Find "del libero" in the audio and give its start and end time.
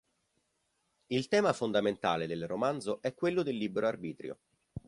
3.43-3.85